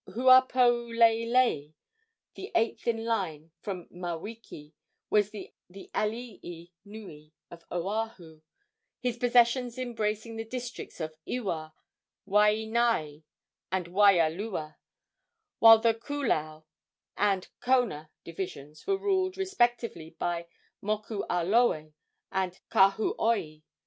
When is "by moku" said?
20.17-21.23